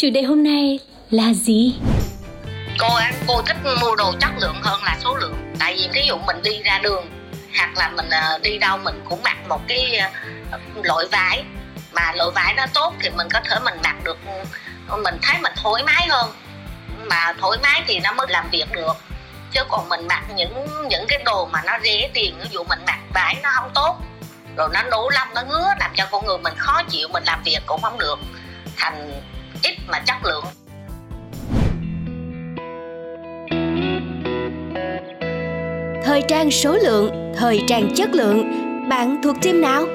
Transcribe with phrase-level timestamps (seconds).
[0.00, 0.78] chủ đề hôm nay
[1.10, 1.74] là gì?
[2.78, 5.54] cô á cô thích mua đồ chất lượng hơn là số lượng.
[5.58, 7.06] Tại vì ví dụ mình đi ra đường,
[7.56, 10.00] hoặc là mình ờ, đi đâu mình cũng mặc một cái
[10.50, 11.44] ờ, loại vải
[11.92, 14.18] mà loại vải nó tốt thì mình có thể mình mặc được
[14.88, 16.30] ừ, mình thấy mình thoải mái hơn.
[17.06, 18.96] Mà thoải mái thì nó mới làm việc được.
[19.52, 22.80] Chứ còn mình mặc những những cái đồ mà nó rẻ tiền, ví dụ mình
[22.86, 23.96] mặc vải nó không tốt,
[24.56, 27.42] rồi nó nổ lông, nó ngứa, làm cho con người mình khó chịu, mình làm
[27.44, 28.18] việc cũng không được.
[28.76, 29.22] Thành
[29.62, 30.44] ít mà chất lượng.
[36.04, 38.50] Thời trang số lượng, thời trang chất lượng,
[38.88, 39.86] bạn thuộc team nào?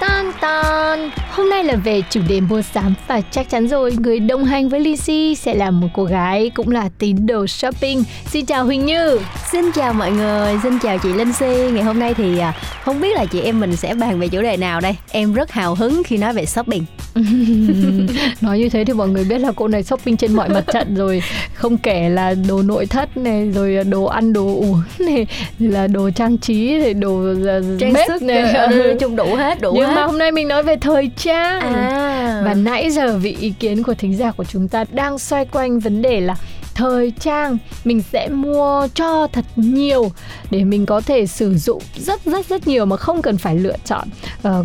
[0.00, 4.20] Tan tan Hôm nay là về chủ đề mua sắm và chắc chắn rồi người
[4.20, 8.04] đồng hành với Lizzy sẽ là một cô gái cũng là tín đồ shopping.
[8.26, 9.18] Xin chào Huỳnh Như.
[9.52, 11.70] Xin chào mọi người, xin chào chị Linh Si.
[11.72, 12.52] Ngày hôm nay thì à,
[12.84, 14.96] không biết là chị em mình sẽ bàn về chủ đề nào đây.
[15.10, 16.84] Em rất hào hứng khi nói về shopping.
[18.40, 20.94] Nói như thế thì mọi người biết là cô này shopping trên mọi mặt trận
[20.94, 21.22] rồi
[21.54, 25.26] Không kể là đồ nội thất này Rồi đồ ăn đồ uống này
[25.58, 28.76] là đồ trang trí rồi đồ à, Trang bếp sức, này Ừ.
[28.76, 29.94] nói chung đủ hết, đủ Nhưng hết.
[29.94, 32.42] mà hôm nay mình nói về thời trang À.
[32.44, 35.78] Và nãy giờ vì ý kiến của thính giả của chúng ta đang xoay quanh
[35.78, 36.36] vấn đề là
[36.74, 40.12] thời trang mình sẽ mua cho thật nhiều
[40.50, 43.76] để mình có thể sử dụng rất rất rất nhiều mà không cần phải lựa
[43.84, 44.08] chọn
[44.42, 44.64] ờ,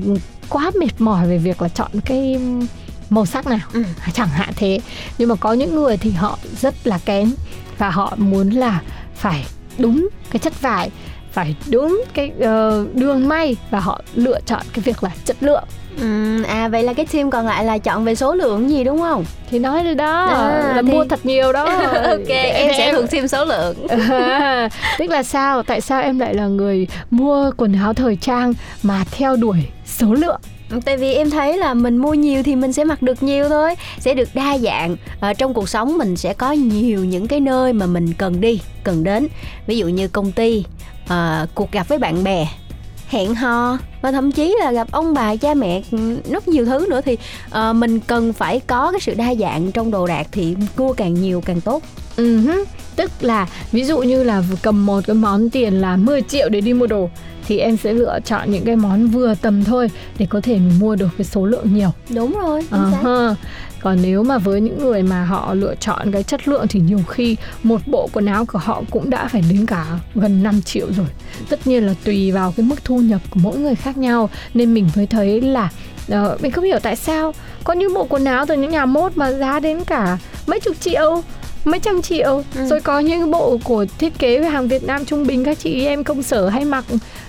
[0.50, 2.40] quá mệt mỏi về việc là chọn cái
[3.10, 3.84] màu sắc nào Ừ.
[4.14, 4.80] chẳng hạn thế
[5.18, 7.32] nhưng mà có những người thì họ rất là kén
[7.78, 8.82] và họ muốn là
[9.16, 9.46] phải
[9.78, 10.90] đúng cái chất vải
[11.38, 15.64] phải đúng cái ờ, đường may và họ lựa chọn cái việc là chất lượng.
[16.02, 19.00] Ừm, à vậy là cái team còn lại là chọn về số lượng gì đúng
[19.00, 19.26] không?
[19.52, 21.64] thì nói rồi đó À, là thì- mua thật nhiều đó.
[21.94, 23.88] Ok, em sẽ thuộc team số lượng.
[24.10, 28.54] À, tức là sao tại sao em lại là người mua quần áo thời trang
[28.84, 30.40] mà theo đuổi số lượng?
[30.86, 33.76] Tại vì em thấy là mình mua nhiều thì mình sẽ mặc được nhiều thôi
[34.00, 34.96] Sẽ được đa dạng.
[35.20, 38.62] Ở Trong cuộc sống mình sẽ có nhiều những cái nơi mà mình cần đi,
[38.84, 39.28] cần đến.
[39.68, 40.64] Ví dụ như công ty,
[41.14, 42.48] uh, cuộc gặp với bạn bè
[43.08, 46.88] hẹn hò và thậm chí là gặp ông bà cha mẹ ừ, rất nhiều thứ
[46.90, 50.56] nữa thì uh, mình cần phải có cái sự đa dạng trong đồ đạc thì
[50.78, 51.84] mua càng nhiều càng tốt.
[52.16, 52.64] Ừ hứ,
[52.98, 56.62] tức là ví dụ như là cầm một cái món tiền là 10 triệu để
[56.62, 57.10] đi mua đồ
[57.48, 60.80] thì em sẽ lựa chọn những cái món vừa tầm thôi để có thể mình
[60.80, 63.36] mua được cái số lượng nhiều đúng rồi Ờ ha.
[63.82, 67.00] Còn nếu mà với những người mà họ lựa chọn cái chất lượng thì nhiều
[67.08, 69.86] khi một bộ quần áo của họ cũng đã phải đến cả
[70.16, 71.06] gần 5 triệu rồi.
[71.50, 74.74] Tất nhiên là tùy vào cái mức thu nhập của mỗi người khác nhau nên
[74.74, 75.70] mình mới thấy là
[76.10, 77.34] ờ, mình không hiểu tại sao
[77.64, 80.76] có những bộ quần áo từ những nhà mốt mà giá đến cả mấy chục
[80.80, 81.24] triệu
[81.68, 82.44] mấy trăm triệu.
[82.56, 82.68] Ừ.
[82.68, 85.86] rồi có những bộ của thiết kế về hàng Việt Nam trung bình các chị
[85.86, 86.86] em công sở hay mặc.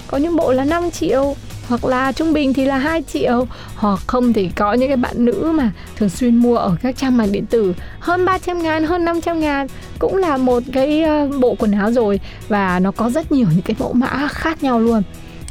[0.07, 1.35] Có những bộ là 5 triệu
[1.69, 3.47] hoặc là trung bình thì là 2 triệu.
[3.75, 7.17] Hoặc không thì có những cái bạn nữ mà thường xuyên mua ở các trang
[7.17, 7.75] mạng điện tử.
[8.01, 9.67] Hơn 300 ngàn, hơn 500 ngàn.
[9.99, 12.21] Cũng là một cái ờ, bộ quần áo rồi.
[12.49, 15.03] Và nó có rất nhiều những cái mẫu mã khác nhau luôn.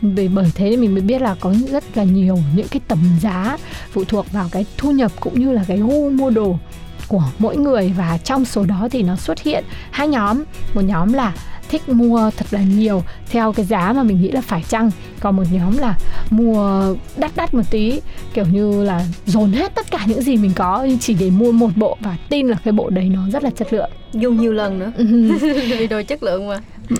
[0.01, 3.57] Vì bởi thế mình mới biết là có rất là nhiều những cái tầm giá
[3.91, 6.57] phụ thuộc vào cái thu nhập cũng như là cái gu mua đồ
[7.07, 10.43] của mỗi người và trong số đó thì nó xuất hiện hai nhóm.
[10.73, 11.33] Một nhóm là
[11.69, 14.91] thích mua thật là nhiều theo cái giá mà mình nghĩ là phải chăng?
[15.19, 15.97] Còn một nhóm là
[16.29, 16.83] mua
[17.17, 18.01] đắt đắt một tí
[18.33, 21.69] kiểu như là dồn hết tất cả những gì mình có chỉ để mua một
[21.75, 23.89] bộ và tin là cái bộ đấy nó rất là chất lượng.
[24.13, 24.91] Dùng nhiều lần nữa.
[24.97, 25.05] Ừ.
[25.79, 26.59] vì đồ chất lượng mà.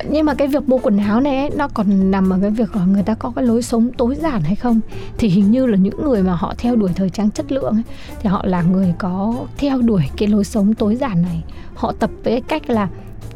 [0.10, 2.76] Nhưng mà cái việc mua quần áo này ấy, nó còn nằm ở cái việc
[2.76, 4.80] là người ta có cái lối sống tối giản hay không?
[5.18, 7.84] Thì hình như là những người mà họ theo đuổi thời trang chất lượng ấy,
[8.22, 11.44] thì họ là người có theo đuổi cái lối sống tối giản này.
[11.76, 12.88] Họ tập với cách là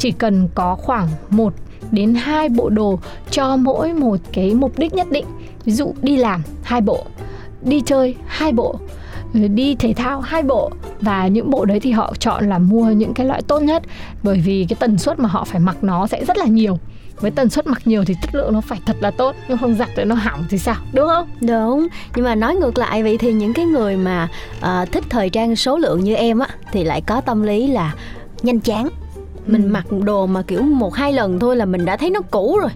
[0.01, 1.53] chỉ cần có khoảng một
[1.91, 2.99] đến hai bộ đồ
[3.29, 5.25] cho mỗi một cái mục đích nhất định.
[5.65, 7.05] Ví dụ đi làm hai bộ
[7.61, 8.75] đi chơi hai bộ
[9.33, 10.71] đi thể thao hai bộ.
[11.01, 13.83] Và những bộ đấy thì họ chọn là mua những cái loại tốt nhất.
[14.23, 16.79] Bởi vì cái tần suất mà họ phải mặc nó sẽ rất là nhiều.
[17.19, 19.75] Với tần suất mặc nhiều thì chất lượng nó phải thật là tốt nhưng không
[19.75, 21.27] giặt rồi nó hỏng thì sao đúng không?
[21.41, 25.29] Đúng, nhưng mà nói ngược lại vậy thì những cái người mà uh, thích thời
[25.29, 27.95] trang số lượng như em á thì lại có tâm lý là
[28.43, 28.89] nhanh chán
[29.47, 32.57] mình mặc đồ mà kiểu một hai lần thôi là mình đã thấy nó cũ
[32.61, 32.71] rồi.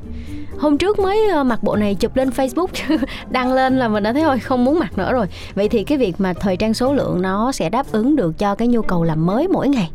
[0.58, 2.68] Hôm trước mới ờ, mặc bộ này chụp lên Facebook
[3.30, 5.28] đăng lên là mình đã thấy thôi không muốn mặc nữa rồi.
[5.56, 8.56] Vậy thì cái việc mà thời trang số lượng nó sẽ đáp ứng được cho
[8.56, 9.92] cái nhu cầu làm mới mỗi ngày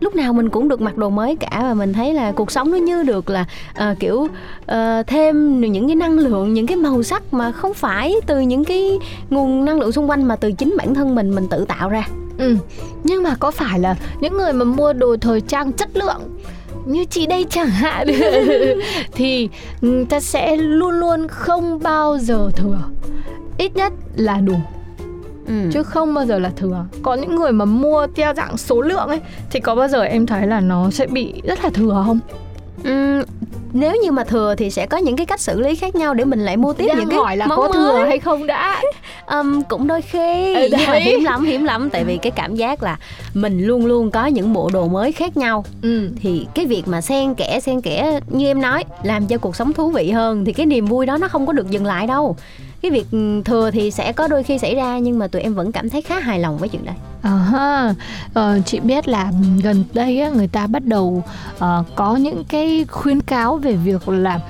[0.00, 2.70] lúc nào mình cũng được mặc đồ mới cả và mình thấy là cuộc sống
[2.70, 3.44] nó như được là
[3.74, 4.28] ờ, kiểu
[4.66, 8.64] ờ, thêm những cái năng lượng những cái màu sắc mà không phải từ những
[8.64, 8.98] cái
[9.30, 12.08] nguồn năng lượng xung quanh mà từ chính bản thân mình mình tự tạo ra.
[12.38, 12.56] Ừ.
[13.04, 16.38] Nhưng mà có phải là những người mà mua đồ thời trang chất lượng
[16.86, 18.06] như chị đây chẳng hạn
[19.12, 19.48] thì
[20.08, 22.78] ta sẽ luôn luôn không bao giờ thừa.
[23.58, 24.54] Ít nhất là đủ
[25.46, 25.52] ừ.
[25.72, 26.84] chứ không bao giờ là thừa.
[27.02, 29.20] Có những người mà mua theo dạng số lượng ấy
[29.50, 32.18] thì có bao giờ em thấy là nó sẽ bị rất là thừa không?
[32.84, 33.22] Ừm,
[33.72, 36.24] nếu như mà thừa thì sẽ có những cái cách xử lý khác nhau để
[36.24, 38.08] mình lại mua tiếp Đang những cái hỏi là món có thừa mới.
[38.08, 38.80] hay không đã?
[39.26, 40.54] Ừm, cũng đôi khi.
[40.54, 41.90] Ừ, nhưng mà hiếm lắm hiếm lắm.
[41.90, 42.96] Tại vì cái cảm giác là
[43.34, 45.64] mình luôn luôn có những bộ đồ mới khác nhau.
[45.82, 46.08] Ừ.
[46.22, 49.72] thì cái việc mà xen kẽ xen kẽ như em nói làm cho cuộc sống
[49.72, 52.36] thú vị hơn thì cái niềm vui đó nó không có được dừng lại đâu
[52.84, 55.54] cái việc ừ, thừa thì sẽ có đôi khi xảy ra nhưng mà tụi em
[55.54, 57.94] vẫn cảm thấy khá hài lòng với chuyện đấy uh-huh.
[58.34, 59.32] Ờ, chị biết là
[59.62, 61.24] gần đây á, người ta bắt đầu
[61.56, 61.62] uh,
[61.94, 64.40] có những cái khuyến cáo về việc là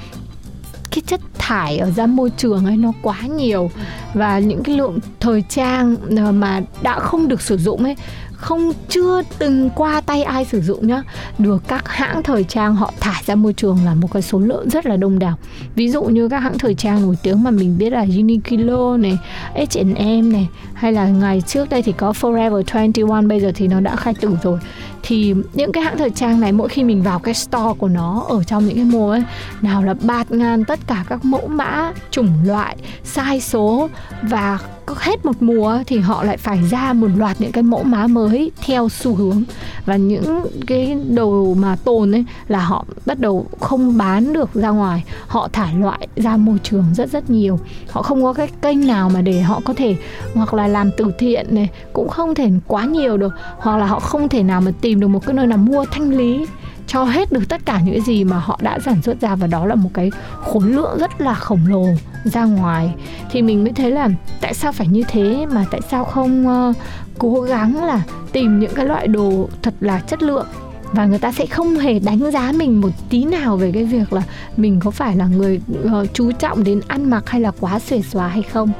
[0.90, 3.70] cái chất thải ở ra môi trường ấy nó quá nhiều
[4.14, 7.96] và những cái lượng thời trang ờ, mà đã không được sử dụng ấy
[8.44, 11.02] không, chưa từng qua tay ai sử dụng nhá.
[11.38, 14.68] Được các hãng thời trang họ thải ra môi trường là một cái số lượng
[14.70, 15.38] rất là đông đảo.
[15.74, 19.18] Ví dụ như các hãng thời trang nổi tiếng mà mình biết là Uniqlo này
[19.54, 23.80] H&M này, hay là ngày trước đây thì có Forever 21 bây giờ thì nó
[23.80, 24.58] đã khai tử rồi.
[25.02, 28.24] Thì những cái hãng thời trang này mỗi khi mình vào cái store của nó
[28.28, 29.22] ở trong những cái mùa ấy,
[29.62, 33.88] nào là bạt ngàn tất cả các mẫu mã, chủng loại sai số
[34.22, 37.82] và có hết một mùa thì họ lại phải ra một loạt những cái mẫu
[37.82, 39.42] má mới theo xu hướng.
[39.86, 44.68] Và những cái đồ mà tồn ấy là họ bắt đầu không bán được ra
[44.68, 45.04] ngoài.
[45.26, 47.58] Họ thải loại ra môi trường rất rất nhiều.
[47.90, 49.96] Họ không có cái kênh nào mà để họ có thể
[50.34, 53.34] hoặc là làm từ thiện này, cũng không thể quá nhiều được.
[53.58, 56.10] Hoặc là họ không thể nào mà tìm được một cái nơi nào mua thanh
[56.10, 56.46] lý
[56.86, 59.34] cho hết được tất cả những cái gì mà họ đã sản xuất ra.
[59.34, 60.10] Và đó là một cái
[60.44, 61.86] khối lượng rất là khổng lồ
[62.24, 62.94] ra ngoài
[63.30, 64.08] thì mình mới thấy là
[64.40, 66.76] tại sao phải như thế mà tại sao không uh,
[67.18, 70.46] cố gắng là tìm những cái loại đồ thật là chất lượng?
[70.92, 74.12] Và người ta sẽ không hề đánh giá mình một tí nào về cái việc
[74.12, 74.22] là
[74.56, 78.02] mình có phải là người uh, chú trọng đến ăn mặc hay là quá xuề
[78.02, 78.70] xóa hay không.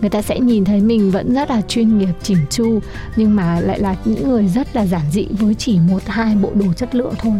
[0.00, 2.80] Người ta sẽ nhìn thấy mình vẫn rất là chuyên nghiệp chỉnh chu
[3.16, 6.50] nhưng mà lại là những người rất là giản dị với chỉ một hai bộ
[6.54, 7.34] đồ chất lượng thôi.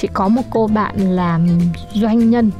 [0.00, 1.48] Chị có một cô bạn làm
[1.94, 2.50] doanh nhân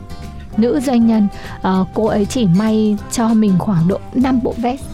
[0.57, 4.85] nữ doanh nhân uh, cô ấy chỉ may cho mình khoảng độ 5 bộ vest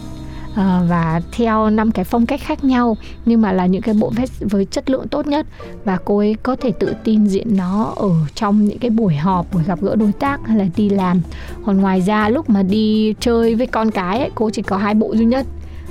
[0.55, 4.11] Ờ, và theo năm cái phong cách khác nhau nhưng mà là những cái bộ
[4.15, 5.45] vest với chất lượng tốt nhất.
[5.85, 9.53] Và cô ấy có thể tự tin diện nó ở trong những cái buổi họp
[9.53, 11.21] buổi gặp gỡ đối tác hay là đi làm.
[11.65, 14.93] Còn ngoài ra lúc mà đi chơi với con cái ấy, cô chỉ có hai
[14.93, 15.45] bộ duy nhất.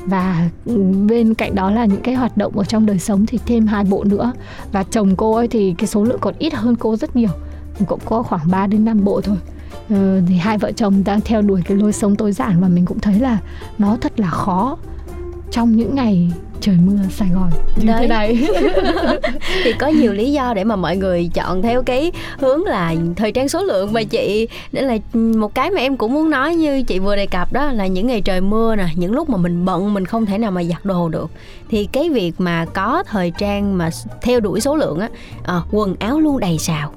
[0.05, 3.39] Và ừ, bên cạnh đó là những cái hoạt động ở trong đời sống thì
[3.47, 4.33] thêm hai bộ nữa.
[4.73, 7.31] Và chồng cô ấy thì cái số lượng còn ít hơn cô rất nhiều
[7.87, 9.37] cũng có khoảng 3 đến 5 bộ thôi.
[9.91, 12.87] Ờ, thì hai vợ chồng đang theo đuổi cái lối sống tối giản và mình
[12.87, 13.39] cũng thấy là
[13.79, 14.77] nó thật là khó
[15.51, 17.97] trong những ngày trời mưa Sài Gòn như Đấy.
[18.01, 18.49] thế này.
[19.65, 23.33] Thì có nhiều lý do để mà mọi người chọn theo cái hướng là thời
[23.33, 24.49] trang số lượng mà chị.
[24.73, 27.73] Nên là một cái mà em cũng muốn nói như chị vừa đề cập đó
[27.73, 30.50] là những ngày trời mưa nè những lúc mà mình bận mình không thể nào
[30.50, 31.31] mà giặt đồ được.
[31.71, 33.91] Thì cái việc mà có thời trang mà
[34.23, 35.09] theo đuổi số lượng á
[35.45, 36.93] à, quần áo luôn đầy xào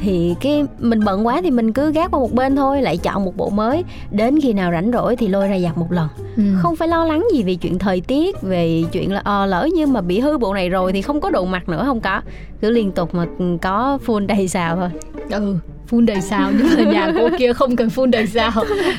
[0.00, 3.24] thì cái mình bận quá thì mình cứ gác qua một bên thôi lại chọn
[3.24, 3.84] một bộ mới.
[4.10, 6.08] Đến khi nào rảnh rỗi thì lôi ra giặt một lần.
[6.36, 6.42] Ừ.
[6.62, 9.86] không phải lo lắng gì về chuyện thời tiết về chuyện là ờ lỡ như
[9.86, 11.82] mà bị hư bộ này rồi thì không có đồ mặc nữa.
[11.86, 12.20] Không có.
[12.60, 13.26] Cứ liên tục mà
[13.62, 14.90] có full đầy xào thôi.
[15.30, 18.50] Ừ phun đầy sao nhưng mà nhà cô kia không cần phun đầy sao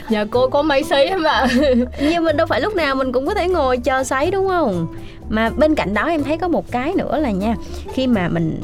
[0.09, 1.47] nhà cô có máy sấy em ạ.
[2.01, 4.87] Nhưng mà đâu phải lúc nào mình cũng có thể ngồi chờ sấy đúng không?
[5.29, 7.55] Mà bên cạnh đó em thấy có một cái nữa là nha
[7.93, 8.59] khi mà mình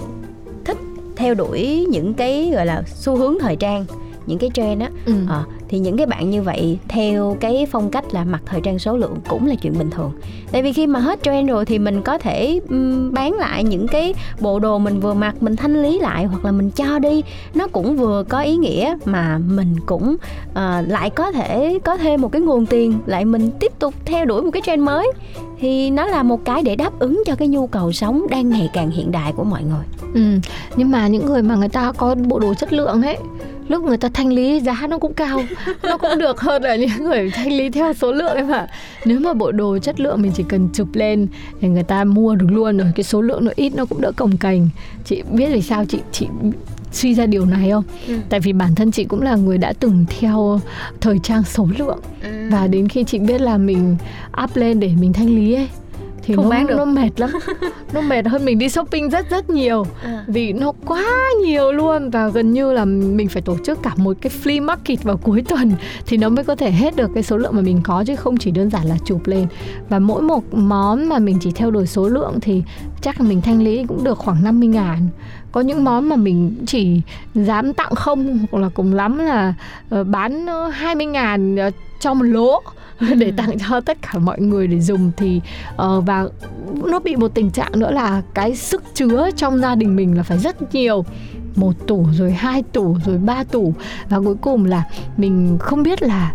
[1.22, 3.86] theo đuổi những cái gọi là xu hướng thời trang
[4.26, 5.14] những cái trend á ừ.
[5.30, 8.80] Ờ, thì những cái bạn như vậy theo cái phong cách là mặc thời trang
[8.80, 10.12] số lượng cũng là chuyện bình thường.
[10.52, 12.60] Tại vì khi mà hết trend rồi thì mình có thể
[13.12, 16.52] bán lại những cái bộ đồ mình vừa mặc mình thanh lý lại hoặc là
[16.52, 17.24] mình cho đi.
[17.56, 20.16] Nó cũng vừa có ý nghĩa mà mình cũng
[20.50, 20.56] uh,
[20.88, 24.42] lại có thể có thêm một cái nguồn tiền lại mình tiếp tục theo đuổi
[24.42, 25.12] một cái trend mới.
[25.60, 28.70] Thì nó là một cái để đáp ứng cho cái nhu cầu sống đang ngày
[28.74, 29.86] càng hiện đại của mọi người.
[30.14, 30.40] Ừ,
[30.76, 33.18] nhưng mà những người mà người ta có bộ đồ chất lượng ấy
[33.72, 35.44] lúc người ta thanh lý giá nó cũng cao
[35.84, 38.68] nó cũng được hơn là những người thanh lý theo số lượng em ạ
[39.06, 41.28] nếu mà bộ đồ chất lượng mình chỉ cần chụp lên
[41.62, 44.12] thì người ta mua được luôn rồi cái số lượng nó ít nó cũng đỡ
[44.12, 44.70] cồng cành
[45.06, 46.28] chị biết vì sao chị chị
[46.92, 47.84] suy ra điều này không?
[48.08, 48.18] Ừ.
[48.30, 50.60] Tại vì bản thân chị cũng là người đã từng theo
[51.02, 52.30] thời trang số lượng ừ.
[52.52, 53.98] và đến khi chị biết là mình
[54.44, 55.68] up lên để mình thanh lý ấy
[56.24, 56.76] thì không nó bán được.
[56.78, 57.30] nó mệt lắm.
[57.94, 59.86] Nó mệt hơn mình đi shopping rất rất nhiều.
[60.04, 60.24] À.
[60.28, 61.04] vì nó quá
[61.44, 65.04] nhiều luôn và gần như là mình phải tổ chức cả một cái flea market
[65.04, 65.72] vào cuối tuần
[66.06, 68.38] thì nó mới có thể hết được cái số lượng mà mình có chứ không
[68.38, 69.48] chỉ đơn giản là chụp lên.
[69.90, 72.64] Và mỗi một món mà mình chỉ theo đuổi số lượng thì
[73.02, 75.08] chắc là mình thanh lý cũng được khoảng 50 ngàn.
[75.52, 77.02] Có những món mà mình chỉ
[77.36, 79.54] dám tặng không hoặc là cùng lắm là
[79.90, 82.62] ờ, bán 20 ngàn ờ, cho một lỗ
[83.18, 83.32] để ừ.
[83.38, 85.42] tặng cho tất cả mọi người để dùng thì
[85.74, 86.26] uh, và
[86.84, 90.24] nó bị một tình trạng nữa là cái sức chứa trong gia đình mình là
[90.24, 91.06] phải rất nhiều
[91.56, 93.74] một tủ rồi hai tủ rồi ba tủ.
[94.10, 94.84] Và cuối cùng là
[95.18, 96.34] mình không biết là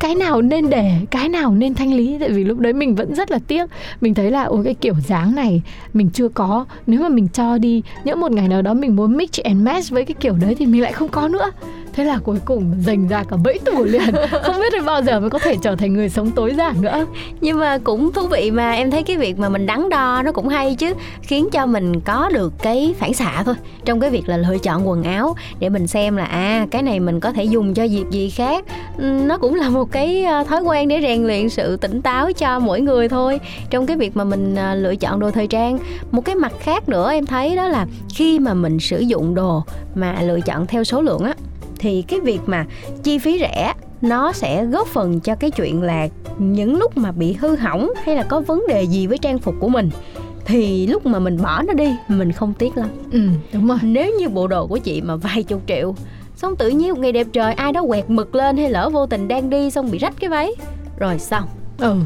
[0.00, 2.16] cái nào nên để cái nào nên thanh lý.
[2.20, 3.70] Tại vì lúc đấy mình vẫn rất là tiếc.
[4.00, 6.64] Mình thấy là ôi cái kiểu dáng này mình chưa có.
[6.86, 9.90] Nếu mà mình cho đi những một ngày nào đó mình muốn mix and match
[9.90, 11.50] với cái kiểu đấy thì mình lại không có nữa.
[11.94, 14.02] Thế là cuối cùng dành ra cả bẫy tủ liền.
[14.42, 17.06] Không biết được bao giờ mới có thể trở thành người sống tối giản nữa.
[17.40, 20.32] Nhưng mà cũng thú vị mà em thấy cái việc mà mình đắn đo nó
[20.32, 23.54] cũng hay chứ khiến cho mình có được cái phản xạ thôi.
[23.84, 26.82] Trong trong cái việc là lựa chọn quần áo để mình xem là à cái
[26.82, 28.64] này mình có thể dùng cho dịp gì khác.
[28.98, 32.58] Nó cũng là một cái ờ, thói quen để rèn luyện sự tỉnh táo cho
[32.58, 33.40] mỗi người thôi.
[33.70, 35.78] Trong cái việc mà mình ờ, lựa chọn đồ thời trang,
[36.10, 39.62] một cái mặt khác nữa em thấy đó là khi mà mình sử dụng đồ
[39.94, 41.34] mà lựa chọn theo số lượng á,
[41.78, 42.66] thì cái việc mà
[43.02, 46.08] chi phí rẻ nó sẽ góp phần cho cái chuyện là
[46.38, 49.54] những lúc mà bị hư hỏng hay là có vấn đề gì với trang phục
[49.60, 49.90] của mình
[50.44, 52.88] thì lúc mà mình bỏ nó đi mình không tiếc lắm.
[53.12, 53.20] Ừ
[53.52, 53.78] đúng rồi.
[53.82, 55.94] Nếu như bộ đồ của chị mà vài chục triệu
[56.36, 59.06] xong tự nhiên một ngày đẹp trời ai đó quẹt mực lên hay lỡ vô
[59.06, 60.52] tình đang đi xong bị rách cái váy.
[60.98, 61.44] Rồi xong
[61.82, 61.96] Ừ,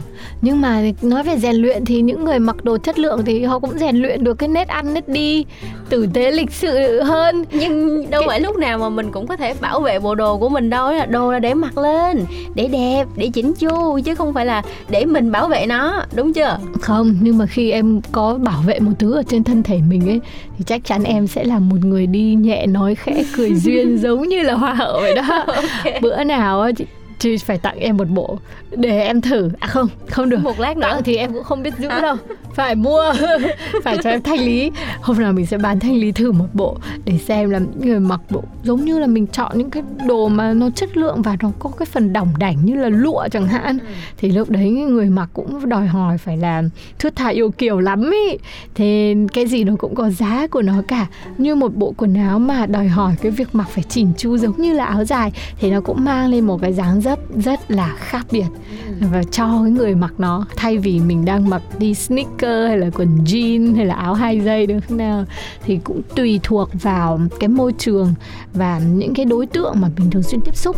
[0.42, 3.58] nhưng mà nói về rèn luyện thì những người mặc đồ chất lượng thì họ
[3.58, 5.44] cũng rèn luyện được cái nét ăn nét đi
[5.88, 7.44] tử tế lịch sự hơn.
[7.52, 8.28] Nhưng đâu cái...
[8.28, 10.92] phải lúc nào mà mình cũng có thể bảo vệ bộ đồ của mình đâu
[10.92, 14.62] là đồ là để mặc lên để đẹp để chỉnh chu chứ không phải là
[14.88, 16.58] để mình bảo vệ nó đúng chưa?
[16.80, 20.08] Không nhưng mà khi em có bảo vệ một thứ ở trên thân thể mình
[20.08, 20.20] ấy
[20.58, 24.28] thì chắc chắn em sẽ là một người đi nhẹ nói khẽ cười duyên giống
[24.28, 25.44] như là hoa hậu vậy đó.
[25.46, 26.00] Okay.
[26.02, 26.84] bữa nào chị
[27.18, 28.38] chị phải tặng em một bộ
[28.70, 29.50] để em thử.
[29.58, 30.38] À không không được.
[30.42, 30.88] Một lát nữa.
[30.90, 32.00] Tặng thì em cũng không biết giữ à.
[32.00, 32.16] đâu.
[32.54, 33.12] Phải mua
[33.84, 34.70] phải cho em thanh lý.
[35.00, 38.20] Hôm nào mình sẽ bán thanh lý thử một bộ để xem là người mặc
[38.30, 41.50] bộ giống như là mình chọn những cái đồ mà nó chất lượng và nó
[41.58, 43.78] có cái phần đỏng đảnh như là lụa chẳng hạn.
[43.78, 43.86] Ừ.
[44.18, 46.62] thì lúc đấy người mặc cũng đòi hỏi phải là
[46.98, 48.38] thướt tha yêu kiều lắm ý.
[48.74, 51.06] Thì cái gì nó cũng có giá của nó cả.
[51.38, 54.60] Như một bộ quần áo mà đòi hỏi cái việc mặc phải chỉnh chu giống
[54.60, 57.96] như là áo dài thì nó cũng mang lên một cái dáng rất rất là
[57.98, 58.46] khác biệt
[59.00, 59.06] ừ.
[59.12, 62.90] và cho cái người mặc nó, thay vì mình đang mặc đi sneaker hay là
[62.90, 65.24] quần jean hay là áo hai dây được nào,
[65.64, 68.14] thì cũng tùy thuộc vào cái môi trường
[68.54, 70.76] và những cái đối tượng mà mình thường xuyên tiếp xúc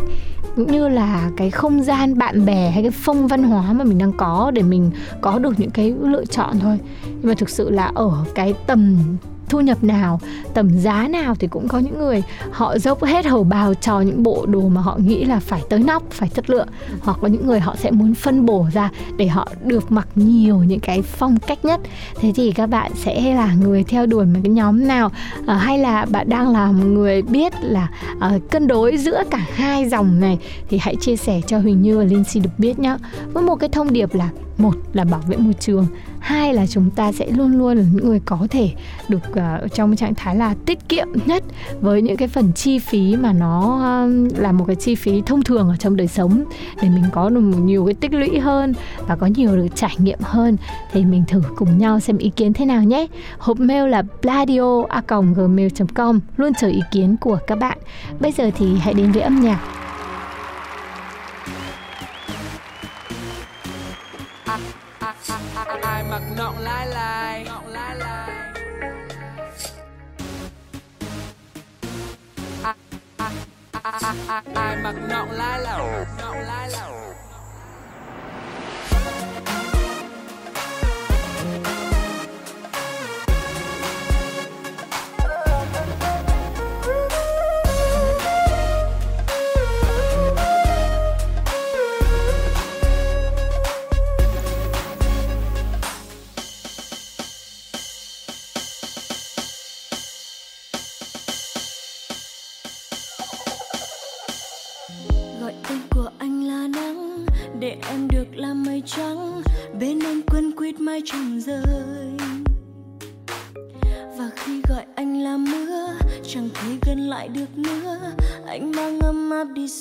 [0.57, 3.99] cũng như là cái không gian bạn bè hay cái phong văn hóa mà mình
[3.99, 7.71] đang có để mình có được những cái lựa chọn thôi nhưng mà thực sự
[7.71, 8.97] là ở cái tầm
[9.49, 10.21] thu nhập nào
[10.55, 14.23] tầm giá nào thì cũng có những người họ dốc hết hầu bào cho những
[14.23, 16.69] bộ đồ mà họ nghĩ là phải tới nóc phải chất lượng.
[17.01, 20.57] Hoặc có những người họ sẽ muốn phân bổ ra để họ được mặc nhiều
[20.59, 21.81] những cái phong cách nhất.
[22.21, 25.11] Thế thì các bạn sẽ là người theo đuổi một cái nhóm nào
[25.47, 27.89] à, hay là bạn đang là một người biết là
[28.21, 30.39] à, cân đối giữa cả hai dòng này
[30.69, 32.97] thì hãy chia sẻ cho Huỳnh Như và Linh Si được biết nhé
[33.33, 34.29] với một cái thông điệp là
[34.59, 35.87] một là bảo vệ môi trường
[36.29, 38.71] hai là chúng ta sẽ luôn luôn là những người có thể
[39.09, 41.45] được uh, trong trạng thái là tiết kiệm nhất
[41.81, 45.43] với những cái phần chi phí mà nó uh, là một cái chi phí thông
[45.43, 46.45] thường ở trong đời sống.
[46.83, 48.75] Để mình có được nhiều cái tích lũy hơn
[49.07, 50.57] và có nhiều được trải nghiệm hơn
[50.93, 53.07] thì mình thử cùng nhau xem ý kiến thế nào nhé.
[53.39, 57.79] Hộp mail là bladio a gmail.com luôn chờ ý kiến của các bạn.
[58.21, 59.78] Bây giờ thì hãy đến với âm nhạc.
[74.31, 76.98] Ah, I'm ngọn lai lầu ngọn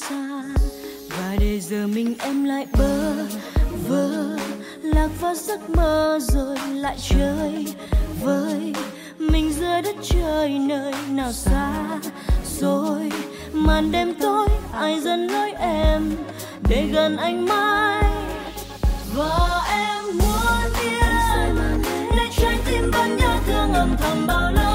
[0.10, 0.44] xa.
[1.10, 3.14] Và để giờ mình em lại bơ
[3.88, 4.38] vơ,
[4.82, 7.66] lạc vào giấc mơ rồi lại chơi
[8.22, 8.74] với
[9.20, 11.74] mình giữa đất trời nơi nào xa.
[12.60, 13.12] Rồi
[13.54, 16.12] màn đêm tối, ai dần nói em
[16.70, 18.04] để gần anh mãi?
[19.16, 21.62] Và em muốn biết,
[22.18, 24.67] để trái tim vẫn nhớ thương âm thầm bao lâu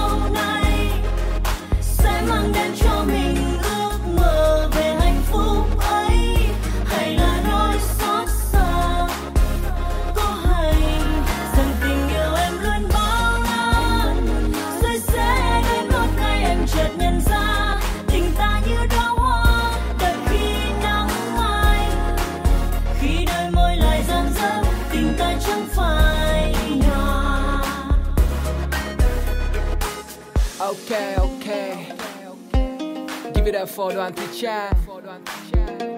[33.62, 34.72] Up for Đoàn Thị Trang.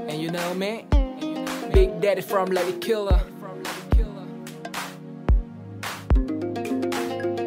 [0.08, 0.84] And you know me,
[1.74, 3.18] Big Daddy from Lady Killer.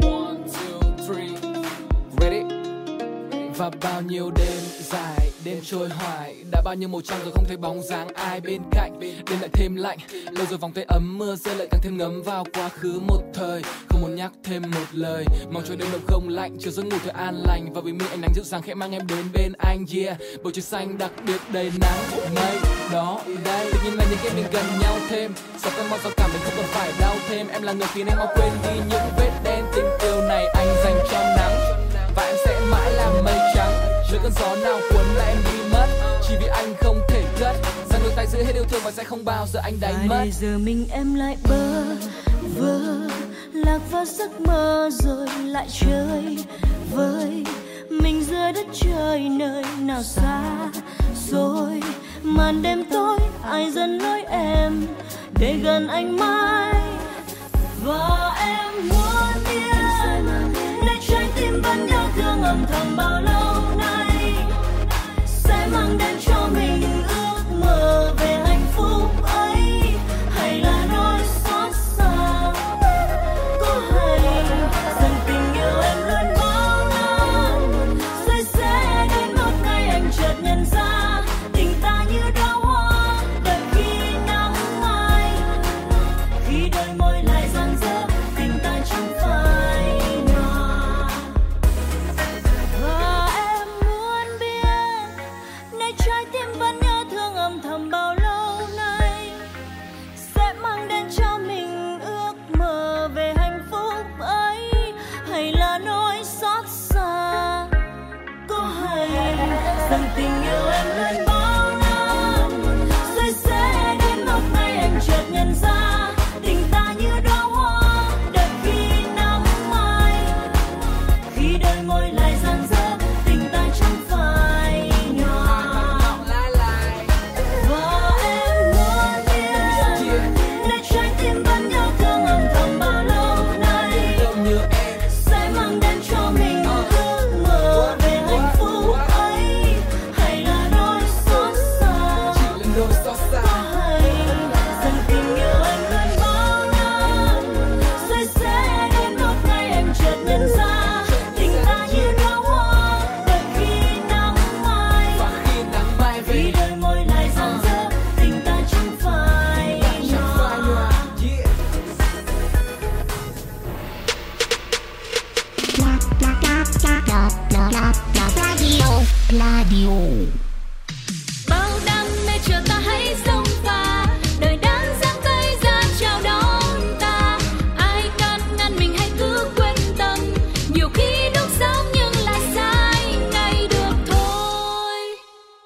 [0.02, 1.36] One, two, three.
[2.22, 2.44] Ready?
[3.58, 5.17] Và bao nhiêu đêm dài,
[5.48, 6.36] đêm trôi hoài.
[6.52, 9.00] Đã bao nhiêu màu trăng rồi không thấy bóng dáng ai bên cạnh.
[9.00, 9.98] Đêm lại thêm lạnh,
[10.32, 13.22] lâu rồi vòng tay ấm mưa rơi lại càng thêm ngấm vào quá khứ một
[13.34, 13.62] thời.
[13.90, 16.58] Không muốn nhắc thêm một lời, mong cho đêm đông không lạnh.
[16.60, 18.92] Chiều giấc ngủ thật an lành và vì minh ánh nắng dịu dàng khẽ mang
[18.92, 22.00] em đến bên anh Yeah, bầu trời xanh đặc biệt đầy nắng
[22.36, 22.56] mây
[22.92, 23.72] đó đây.
[23.74, 25.34] Tự nhiên là những cái mình gần nhau thêm.
[25.58, 27.48] Sao cơn mong sao cảm mình không còn phải đau thêm.
[27.48, 29.66] Em là người khiến em mau quên đi những vết đen.
[29.76, 31.37] Tình yêu này anh dành cho mình.
[34.18, 35.88] Giữa cơn gió nào cuốn là em đi mất.
[36.28, 37.56] Chỉ vì anh không thể cất
[37.90, 40.24] Rằng đôi tay giữ hết yêu thương và sẽ không bao giờ anh đánh mất.
[40.24, 41.84] để giờ mình em lại bơ
[42.56, 42.80] vơ
[43.54, 46.38] lạc vào giấc mơ rồi lại chơi
[46.94, 47.44] với
[47.90, 50.42] mình giữa đất trời nơi nào xa
[51.30, 51.82] rồi.
[52.24, 54.88] Màn đêm tối ai dần nói em
[55.40, 56.74] để gần anh mãi?
[57.84, 60.24] Và em muốn biết
[60.86, 63.47] để trái tim vẫn nhớ thương âm thầm bao lâu